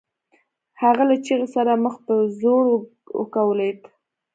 [0.81, 2.63] هغه له چيغې سره مخ په ځوړ
[3.19, 3.79] وکوليد.